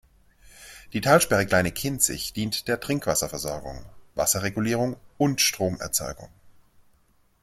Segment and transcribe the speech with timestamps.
[0.93, 3.85] Die Talsperre Kleine Kinzig dient der Trinkwasserversorgung,
[4.15, 6.29] Wasserregulierung und Stromerzeugung.